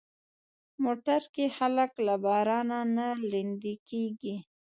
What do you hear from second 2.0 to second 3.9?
له بارانه نه لندي